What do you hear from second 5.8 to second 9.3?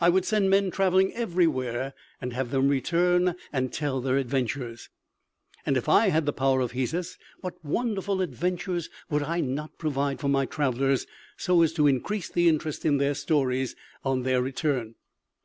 I had the power of Hesus, what wonderful adventures would